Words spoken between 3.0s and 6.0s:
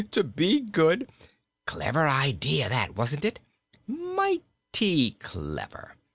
it? Mighty clever!